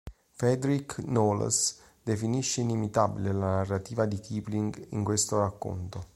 [0.31, 6.07] Frederick Knowles definisce "inimitabile" la narrativa di Kipling in questo racconto.